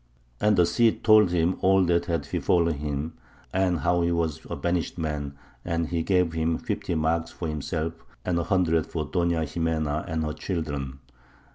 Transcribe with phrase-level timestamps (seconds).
[0.39, 3.13] And the Cid told him all that had befallen him,
[3.53, 7.93] and how he was a banished man; and he gave him fifty marks for himself,
[8.25, 10.97] and a hundred for Doña Ximena and her children.